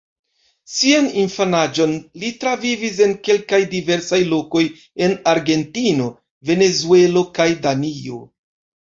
[0.75, 1.93] Sian infanaĝon
[2.23, 4.65] li travivis en kelkaj diversaj lokoj
[5.07, 6.11] en Argentino,
[6.53, 8.25] Venezuelo kaj Danio.